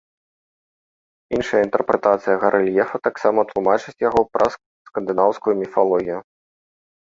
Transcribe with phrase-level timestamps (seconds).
[1.37, 4.59] Іншая інтэрпрэтацыя гарэльефа таксама тлумачыць яго праз
[4.91, 6.19] скандынаўскую міфалогію.